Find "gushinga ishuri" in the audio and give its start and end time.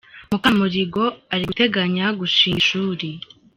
2.19-3.07